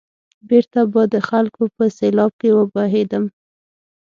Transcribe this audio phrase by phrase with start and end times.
[0.49, 3.25] بېرته به د خلکو په سېلاب کې وبهېدم.